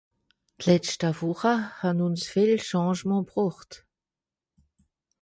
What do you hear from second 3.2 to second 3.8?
gebroocht.